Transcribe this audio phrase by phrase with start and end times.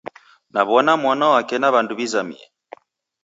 [0.53, 2.45] Nawona mwana wake na wandu wizamie